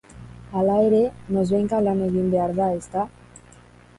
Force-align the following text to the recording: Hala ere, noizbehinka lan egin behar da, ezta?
Hala 0.59 0.77
ere, 0.85 1.01
noizbehinka 1.35 1.81
lan 1.87 2.01
egin 2.07 2.33
behar 2.37 2.57
da, 2.61 2.71
ezta? 2.79 3.07